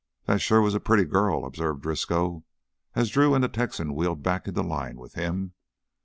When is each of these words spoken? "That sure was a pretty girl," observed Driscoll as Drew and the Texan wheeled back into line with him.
"That 0.25 0.41
sure 0.41 0.61
was 0.61 0.73
a 0.73 0.79
pretty 0.79 1.05
girl," 1.05 1.45
observed 1.45 1.83
Driscoll 1.83 2.43
as 2.95 3.11
Drew 3.11 3.35
and 3.35 3.43
the 3.43 3.47
Texan 3.47 3.93
wheeled 3.93 4.23
back 4.23 4.47
into 4.47 4.63
line 4.63 4.97
with 4.97 5.13
him. 5.13 5.53